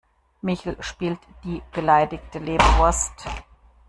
Michel 0.41 0.77
spielt 0.81 1.19
die 1.43 1.61
beleidigte 1.71 2.39
Leberwurst. 2.39 3.11